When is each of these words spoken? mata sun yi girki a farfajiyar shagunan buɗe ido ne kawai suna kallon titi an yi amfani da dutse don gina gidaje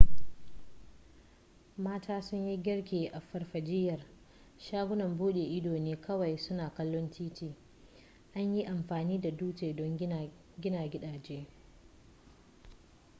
mata 1.77 2.21
sun 2.21 2.47
yi 2.47 2.57
girki 2.63 3.07
a 3.13 3.19
farfajiyar 3.19 3.99
shagunan 4.57 5.17
buɗe 5.17 5.39
ido 5.41 5.79
ne 5.79 6.01
kawai 6.01 6.37
suna 6.37 6.73
kallon 6.73 7.09
titi 7.09 7.55
an 8.35 8.55
yi 8.55 8.65
amfani 8.65 9.21
da 9.21 9.31
dutse 9.31 9.73
don 9.75 9.97
gina 10.59 10.87
gidaje 10.91 11.47